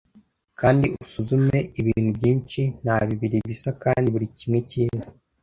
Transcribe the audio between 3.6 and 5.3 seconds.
kandi buri kimwe cyiza,